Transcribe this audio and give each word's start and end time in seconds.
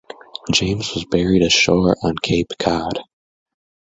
James 0.51 0.95
was 0.95 1.05
buried 1.05 1.43
ashore 1.43 1.95
on 2.01 2.15
Cape 2.17 2.51
Cod. 2.57 3.01